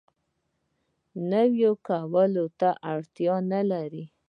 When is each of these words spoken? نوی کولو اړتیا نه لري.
نوی 1.31 1.67
کولو 1.87 2.43
اړتیا 2.91 3.35
نه 3.51 3.61
لري. 3.71 4.03